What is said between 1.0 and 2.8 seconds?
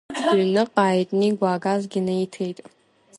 Нигәа, агазгьы неиҭеит.